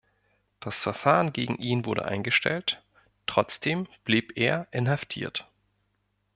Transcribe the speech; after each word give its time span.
Das 0.61 0.81
Verfahren 0.81 1.31
gegen 1.31 1.57
ihn 1.57 1.85
wurde 1.85 2.05
eingestellt, 2.05 2.81
trotzdem 3.27 3.85
blieb 4.03 4.35
er 4.35 4.65
inhaftiert. 4.71 5.47